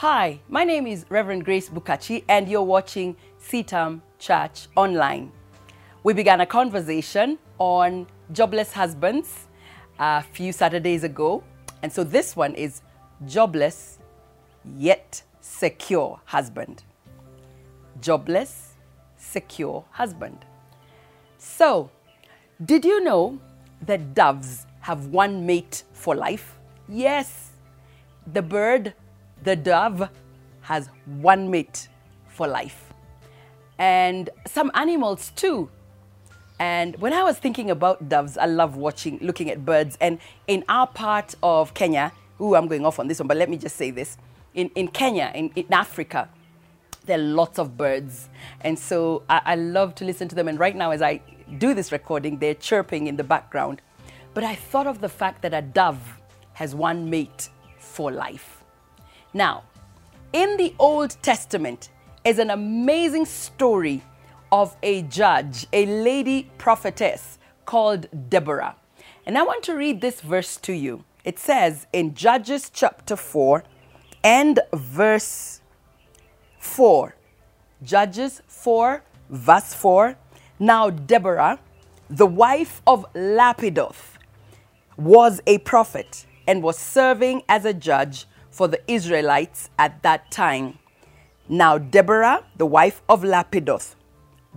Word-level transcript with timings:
Hi, 0.00 0.40
my 0.50 0.62
name 0.62 0.86
is 0.86 1.06
Reverend 1.08 1.46
Grace 1.46 1.70
Bukachi, 1.70 2.22
and 2.28 2.50
you're 2.50 2.62
watching 2.62 3.16
CITAM 3.40 4.02
Church 4.18 4.68
Online. 4.76 5.32
We 6.02 6.12
began 6.12 6.42
a 6.42 6.44
conversation 6.44 7.38
on 7.56 8.06
jobless 8.30 8.74
husbands 8.74 9.46
a 9.98 10.22
few 10.22 10.52
Saturdays 10.52 11.02
ago, 11.02 11.42
and 11.82 11.90
so 11.90 12.04
this 12.04 12.36
one 12.36 12.54
is 12.56 12.82
jobless 13.24 13.98
yet 14.76 15.22
secure 15.40 16.20
husband. 16.26 16.82
Jobless, 18.02 18.74
secure 19.16 19.82
husband. 19.92 20.44
So, 21.38 21.90
did 22.62 22.84
you 22.84 23.02
know 23.02 23.40
that 23.86 24.12
doves 24.12 24.66
have 24.80 25.06
one 25.06 25.46
mate 25.46 25.84
for 25.94 26.14
life? 26.14 26.58
Yes, 26.86 27.52
the 28.30 28.42
bird, 28.42 28.92
the 29.46 29.56
dove, 29.56 30.10
has 30.62 30.90
one 31.06 31.50
mate 31.50 31.88
for 32.28 32.46
life. 32.46 32.92
And 33.78 34.28
some 34.46 34.70
animals 34.74 35.30
too. 35.36 35.70
And 36.58 36.96
when 36.96 37.12
I 37.12 37.22
was 37.22 37.38
thinking 37.38 37.70
about 37.70 38.08
doves, 38.08 38.36
I 38.36 38.46
love 38.46 38.76
watching, 38.76 39.18
looking 39.22 39.50
at 39.50 39.64
birds. 39.64 39.96
And 40.00 40.18
in 40.48 40.64
our 40.68 40.86
part 40.86 41.34
of 41.42 41.74
Kenya, 41.74 42.12
ooh, 42.40 42.56
I'm 42.56 42.66
going 42.66 42.84
off 42.84 42.98
on 42.98 43.06
this 43.06 43.20
one, 43.20 43.28
but 43.28 43.36
let 43.36 43.48
me 43.48 43.56
just 43.56 43.76
say 43.76 43.90
this. 43.90 44.18
In, 44.54 44.68
in 44.70 44.88
Kenya, 44.88 45.30
in, 45.34 45.50
in 45.54 45.72
Africa, 45.72 46.28
there 47.04 47.18
are 47.18 47.22
lots 47.22 47.60
of 47.60 47.76
birds. 47.76 48.28
And 48.62 48.76
so 48.76 49.22
I, 49.28 49.42
I 49.44 49.54
love 49.54 49.94
to 49.96 50.04
listen 50.04 50.26
to 50.28 50.34
them. 50.34 50.48
And 50.48 50.58
right 50.58 50.74
now, 50.74 50.90
as 50.90 51.02
I 51.02 51.20
do 51.58 51.72
this 51.72 51.92
recording, 51.92 52.38
they're 52.38 52.54
chirping 52.54 53.06
in 53.06 53.16
the 53.16 53.24
background. 53.24 53.80
But 54.34 54.42
I 54.42 54.56
thought 54.56 54.88
of 54.88 55.00
the 55.00 55.08
fact 55.08 55.42
that 55.42 55.54
a 55.54 55.62
dove 55.62 56.00
has 56.54 56.74
one 56.74 57.08
mate 57.08 57.48
for 57.78 58.10
life. 58.10 58.64
Now, 59.36 59.64
in 60.32 60.56
the 60.56 60.74
Old 60.78 61.10
Testament 61.20 61.90
is 62.24 62.38
an 62.38 62.48
amazing 62.48 63.26
story 63.26 64.02
of 64.50 64.74
a 64.82 65.02
judge, 65.02 65.66
a 65.74 65.84
lady 65.84 66.50
prophetess 66.56 67.38
called 67.66 68.08
Deborah. 68.30 68.76
And 69.26 69.36
I 69.36 69.42
want 69.42 69.62
to 69.64 69.74
read 69.74 70.00
this 70.00 70.22
verse 70.22 70.56
to 70.62 70.72
you. 70.72 71.04
It 71.22 71.38
says 71.38 71.86
in 71.92 72.14
Judges 72.14 72.70
chapter 72.72 73.14
4 73.14 73.62
and 74.24 74.58
verse 74.72 75.60
4. 76.58 77.14
Judges 77.82 78.40
4, 78.46 79.02
verse 79.28 79.74
4. 79.74 80.16
Now, 80.58 80.88
Deborah, 80.88 81.58
the 82.08 82.24
wife 82.24 82.80
of 82.86 83.04
Lapidoth, 83.12 84.16
was 84.96 85.42
a 85.46 85.58
prophet 85.58 86.24
and 86.48 86.62
was 86.62 86.78
serving 86.78 87.42
as 87.50 87.66
a 87.66 87.74
judge 87.74 88.24
for 88.56 88.66
the 88.66 88.80
Israelites 88.90 89.68
at 89.78 90.02
that 90.02 90.30
time. 90.30 90.78
Now, 91.46 91.76
Deborah, 91.76 92.42
the 92.56 92.64
wife 92.64 93.02
of 93.06 93.22
Lapidoth, 93.22 93.94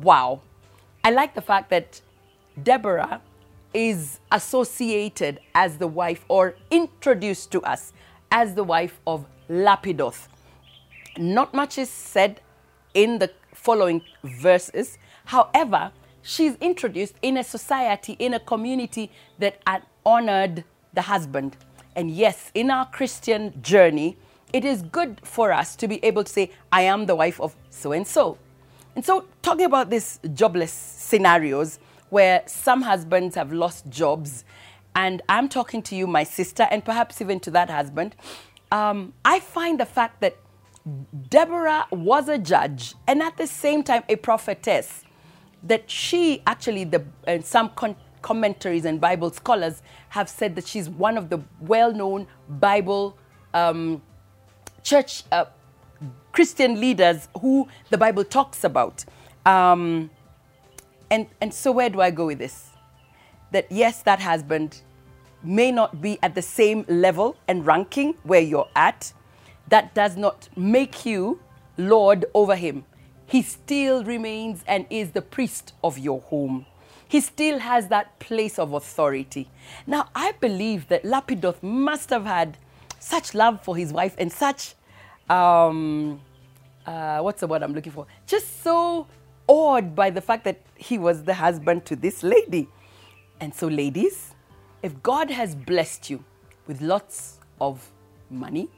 wow. 0.00 0.42
I 1.02 1.10
like 1.10 1.34
the 1.34 1.42
fact 1.42 1.70
that 1.70 2.00
Deborah 2.62 3.20
is 3.74 4.20
associated 4.30 5.40
as 5.56 5.78
the 5.78 5.88
wife 5.88 6.24
or 6.28 6.54
introduced 6.70 7.50
to 7.50 7.60
us 7.62 7.92
as 8.30 8.54
the 8.54 8.62
wife 8.62 9.00
of 9.08 9.26
Lapidoth. 9.48 10.28
Not 11.18 11.52
much 11.52 11.76
is 11.76 11.90
said 11.90 12.40
in 12.94 13.18
the 13.18 13.32
following 13.52 14.02
verses. 14.22 14.98
However, 15.24 15.90
she's 16.22 16.54
introduced 16.60 17.16
in 17.22 17.36
a 17.36 17.42
society, 17.42 18.12
in 18.20 18.34
a 18.34 18.40
community 18.40 19.10
that 19.40 19.60
honored 20.06 20.62
the 20.94 21.02
husband. 21.02 21.56
And 21.96 22.10
yes, 22.10 22.50
in 22.54 22.70
our 22.70 22.86
Christian 22.86 23.60
journey, 23.62 24.16
it 24.52 24.64
is 24.64 24.82
good 24.82 25.20
for 25.22 25.52
us 25.52 25.76
to 25.76 25.88
be 25.88 26.04
able 26.04 26.24
to 26.24 26.32
say, 26.32 26.50
I 26.72 26.82
am 26.82 27.06
the 27.06 27.14
wife 27.16 27.40
of 27.40 27.54
so 27.70 27.92
and 27.92 28.06
so. 28.06 28.38
And 28.96 29.04
so, 29.04 29.26
talking 29.42 29.66
about 29.66 29.90
these 29.90 30.18
jobless 30.34 30.72
scenarios 30.72 31.78
where 32.10 32.42
some 32.46 32.82
husbands 32.82 33.36
have 33.36 33.52
lost 33.52 33.88
jobs, 33.88 34.44
and 34.96 35.22
I'm 35.28 35.48
talking 35.48 35.80
to 35.82 35.94
you, 35.94 36.06
my 36.08 36.24
sister, 36.24 36.66
and 36.70 36.84
perhaps 36.84 37.20
even 37.20 37.38
to 37.40 37.50
that 37.52 37.70
husband, 37.70 38.16
um, 38.72 39.12
I 39.24 39.38
find 39.38 39.78
the 39.78 39.86
fact 39.86 40.20
that 40.20 40.36
Deborah 41.28 41.86
was 41.90 42.28
a 42.28 42.38
judge 42.38 42.94
and 43.06 43.22
at 43.22 43.36
the 43.36 43.46
same 43.46 43.82
time 43.82 44.02
a 44.08 44.16
prophetess. 44.16 45.04
That 45.62 45.90
she 45.90 46.42
actually, 46.46 46.84
the 46.84 47.04
uh, 47.28 47.40
some 47.42 47.68
commentaries 48.22 48.84
and 48.84 49.00
Bible 49.00 49.30
scholars 49.30 49.82
have 50.10 50.28
said 50.28 50.54
that 50.56 50.66
she's 50.66 50.88
one 50.88 51.16
of 51.16 51.30
the 51.30 51.40
well-known 51.60 52.26
Bible 52.48 53.16
um, 53.54 54.02
church 54.82 55.24
uh, 55.32 55.46
Christian 56.32 56.80
leaders 56.80 57.28
who 57.40 57.68
the 57.90 57.98
Bible 57.98 58.24
talks 58.24 58.64
about. 58.64 59.04
Um, 59.44 60.10
and 61.10 61.26
and 61.40 61.52
so 61.52 61.72
where 61.72 61.90
do 61.90 62.00
I 62.00 62.10
go 62.10 62.26
with 62.26 62.38
this? 62.38 62.70
That 63.50 63.66
yes, 63.70 64.02
that 64.02 64.20
husband 64.20 64.82
may 65.42 65.72
not 65.72 66.00
be 66.00 66.18
at 66.22 66.34
the 66.34 66.42
same 66.42 66.84
level 66.88 67.36
and 67.48 67.66
ranking 67.66 68.14
where 68.22 68.40
you're 68.40 68.68
at 68.76 69.12
that 69.68 69.94
does 69.94 70.16
not 70.16 70.48
make 70.56 71.06
you 71.06 71.40
Lord 71.76 72.26
over 72.34 72.54
him. 72.56 72.84
He 73.26 73.42
still 73.42 74.04
remains 74.04 74.64
and 74.66 74.86
is 74.90 75.12
the 75.12 75.22
priest 75.22 75.72
of 75.82 75.98
your 75.98 76.20
home. 76.20 76.66
He 77.10 77.20
still 77.20 77.58
has 77.58 77.88
that 77.88 78.20
place 78.20 78.56
of 78.56 78.72
authority. 78.72 79.48
Now, 79.84 80.08
I 80.14 80.30
believe 80.38 80.86
that 80.90 81.02
Lapidoth 81.02 81.60
must 81.60 82.08
have 82.10 82.24
had 82.24 82.56
such 83.00 83.34
love 83.34 83.60
for 83.64 83.76
his 83.76 83.92
wife 83.92 84.14
and 84.16 84.32
such, 84.32 84.76
um, 85.28 86.20
uh, 86.86 87.18
what's 87.18 87.40
the 87.40 87.48
word 87.48 87.64
I'm 87.64 87.74
looking 87.74 87.90
for? 87.90 88.06
Just 88.28 88.62
so 88.62 89.08
awed 89.48 89.96
by 89.96 90.10
the 90.10 90.20
fact 90.20 90.44
that 90.44 90.60
he 90.76 90.98
was 90.98 91.24
the 91.24 91.34
husband 91.34 91.84
to 91.86 91.96
this 91.96 92.22
lady. 92.22 92.68
And 93.40 93.52
so, 93.52 93.66
ladies, 93.66 94.36
if 94.84 95.02
God 95.02 95.32
has 95.32 95.56
blessed 95.56 96.10
you 96.10 96.24
with 96.68 96.80
lots 96.80 97.40
of 97.60 97.90
money, 98.30 98.68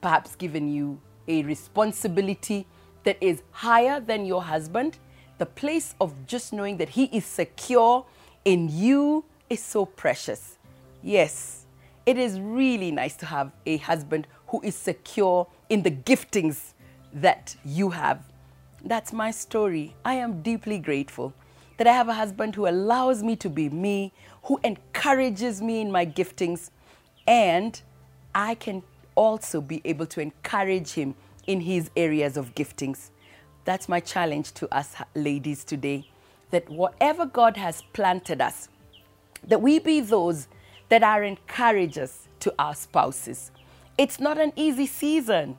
perhaps 0.00 0.34
given 0.34 0.66
you 0.66 1.00
a 1.28 1.44
responsibility 1.44 2.66
that 3.04 3.16
is 3.20 3.44
higher 3.52 4.00
than 4.00 4.26
your 4.26 4.42
husband, 4.42 4.98
the 5.38 5.46
place 5.46 5.94
of 6.00 6.14
just 6.26 6.52
knowing 6.52 6.76
that 6.78 6.90
he 6.90 7.04
is 7.04 7.24
secure 7.24 8.06
in 8.44 8.68
you 8.68 9.24
is 9.50 9.62
so 9.62 9.84
precious. 9.84 10.58
Yes, 11.02 11.66
it 12.06 12.16
is 12.16 12.40
really 12.40 12.90
nice 12.90 13.16
to 13.16 13.26
have 13.26 13.52
a 13.66 13.76
husband 13.78 14.26
who 14.48 14.60
is 14.62 14.74
secure 14.74 15.46
in 15.68 15.82
the 15.82 15.90
giftings 15.90 16.72
that 17.12 17.56
you 17.64 17.90
have. 17.90 18.22
That's 18.84 19.12
my 19.12 19.30
story. 19.30 19.94
I 20.04 20.14
am 20.14 20.42
deeply 20.42 20.78
grateful 20.78 21.34
that 21.76 21.86
I 21.86 21.92
have 21.92 22.08
a 22.08 22.14
husband 22.14 22.54
who 22.54 22.66
allows 22.66 23.22
me 23.22 23.36
to 23.36 23.50
be 23.50 23.68
me, 23.68 24.12
who 24.44 24.58
encourages 24.64 25.60
me 25.60 25.80
in 25.80 25.90
my 25.90 26.06
giftings, 26.06 26.70
and 27.26 27.80
I 28.34 28.54
can 28.54 28.82
also 29.14 29.60
be 29.60 29.82
able 29.84 30.06
to 30.06 30.20
encourage 30.20 30.92
him 30.92 31.14
in 31.46 31.60
his 31.60 31.90
areas 31.96 32.36
of 32.36 32.54
giftings. 32.54 33.10
That's 33.66 33.88
my 33.88 33.98
challenge 33.98 34.52
to 34.54 34.72
us 34.72 34.94
ladies 35.16 35.64
today 35.64 36.08
that 36.52 36.70
whatever 36.70 37.26
God 37.26 37.56
has 37.56 37.82
planted 37.92 38.40
us, 38.40 38.68
that 39.44 39.60
we 39.60 39.80
be 39.80 40.00
those 40.00 40.46
that 40.88 41.02
are 41.02 41.24
encouragers 41.24 42.28
to 42.38 42.54
our 42.60 42.76
spouses. 42.76 43.50
It's 43.98 44.20
not 44.20 44.38
an 44.38 44.52
easy 44.54 44.86
season. 44.86 45.58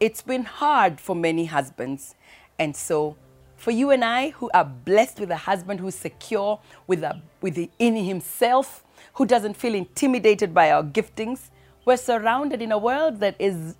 It's 0.00 0.22
been 0.22 0.44
hard 0.44 0.98
for 0.98 1.14
many 1.14 1.44
husbands. 1.44 2.14
And 2.58 2.74
so, 2.74 3.16
for 3.58 3.70
you 3.70 3.90
and 3.90 4.02
I 4.02 4.30
who 4.30 4.50
are 4.54 4.64
blessed 4.64 5.20
with 5.20 5.30
a 5.30 5.36
husband 5.36 5.78
who's 5.78 5.94
secure 5.94 6.58
with 6.86 7.02
a, 7.04 7.20
with 7.42 7.54
the, 7.54 7.70
in 7.78 7.96
himself, 7.96 8.82
who 9.14 9.26
doesn't 9.26 9.58
feel 9.58 9.74
intimidated 9.74 10.54
by 10.54 10.72
our 10.72 10.82
giftings, 10.82 11.50
we're 11.84 11.98
surrounded 11.98 12.62
in 12.62 12.72
a 12.72 12.78
world 12.78 13.20
that 13.20 13.36
is 13.38 13.76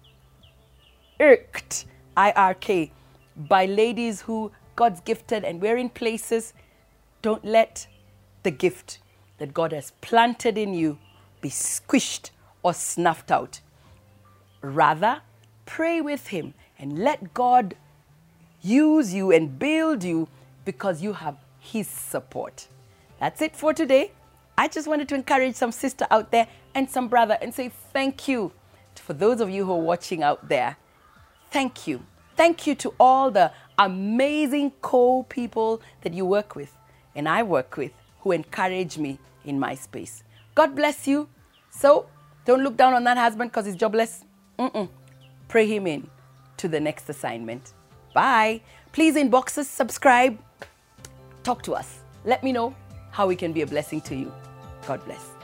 irked, 1.18 1.86
I 2.14 2.32
R 2.32 2.52
K, 2.52 2.92
by 3.36 3.66
ladies 3.66 4.22
who 4.22 4.52
God's 4.76 5.00
gifted 5.00 5.44
and 5.44 5.60
we're 5.60 5.76
in 5.76 5.88
places. 5.88 6.52
Don't 7.20 7.44
let 7.44 7.86
the 8.42 8.50
gift 8.50 8.98
that 9.38 9.54
God 9.54 9.72
has 9.72 9.92
planted 10.00 10.58
in 10.58 10.74
you 10.74 10.98
be 11.40 11.48
squished 11.48 12.30
or 12.62 12.72
snuffed 12.74 13.30
out. 13.30 13.60
Rather, 14.60 15.22
pray 15.66 16.00
with 16.00 16.28
Him 16.28 16.54
and 16.78 16.98
let 16.98 17.34
God 17.34 17.76
use 18.62 19.12
you 19.12 19.32
and 19.32 19.58
build 19.58 20.04
you 20.04 20.28
because 20.64 21.02
you 21.02 21.12
have 21.12 21.36
His 21.58 21.88
support. 21.88 22.68
That's 23.18 23.42
it 23.42 23.56
for 23.56 23.74
today. 23.74 24.12
I 24.56 24.68
just 24.68 24.86
wanted 24.86 25.08
to 25.08 25.14
encourage 25.14 25.54
some 25.54 25.72
sister 25.72 26.06
out 26.10 26.30
there 26.30 26.46
and 26.74 26.88
some 26.88 27.08
brother 27.08 27.38
and 27.40 27.54
say 27.54 27.70
thank 27.92 28.28
you 28.28 28.52
for 28.94 29.12
those 29.12 29.40
of 29.40 29.50
you 29.50 29.64
who 29.64 29.72
are 29.72 29.80
watching 29.80 30.22
out 30.22 30.48
there. 30.48 30.76
Thank 31.50 31.86
you. 31.86 32.04
Thank 32.42 32.66
you 32.66 32.74
to 32.74 32.92
all 32.98 33.30
the 33.30 33.52
amazing 33.78 34.72
co 34.82 35.22
people 35.22 35.80
that 36.00 36.12
you 36.12 36.24
work 36.24 36.56
with 36.56 36.72
and 37.14 37.28
I 37.28 37.44
work 37.44 37.76
with 37.76 37.92
who 38.18 38.32
encourage 38.32 38.98
me 38.98 39.20
in 39.44 39.60
my 39.60 39.76
space. 39.76 40.24
God 40.56 40.74
bless 40.74 41.06
you. 41.06 41.28
So 41.70 42.06
don't 42.44 42.64
look 42.64 42.76
down 42.76 42.94
on 42.94 43.04
that 43.04 43.16
husband 43.16 43.52
because 43.52 43.66
he's 43.66 43.76
jobless. 43.76 44.24
Mm-mm. 44.58 44.88
pray 45.46 45.68
him 45.68 45.86
in 45.86 46.10
to 46.56 46.66
the 46.66 46.80
next 46.80 47.08
assignment. 47.08 47.74
Bye. 48.12 48.62
Please 48.90 49.14
inbox 49.14 49.56
us, 49.56 49.68
subscribe, 49.68 50.36
talk 51.44 51.62
to 51.62 51.76
us. 51.76 52.00
Let 52.24 52.42
me 52.42 52.50
know 52.50 52.74
how 53.12 53.28
we 53.28 53.36
can 53.36 53.52
be 53.52 53.62
a 53.62 53.68
blessing 53.68 54.00
to 54.00 54.16
you. 54.16 54.32
God 54.88 55.04
bless. 55.04 55.41